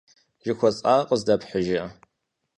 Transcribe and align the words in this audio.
Жыхуэсӏар 0.45 1.01
къыздэпхьыжа? 1.07 1.85